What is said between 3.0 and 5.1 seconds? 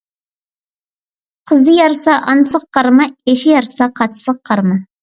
ئېشى يارىسا قاچىسىغا قارىما.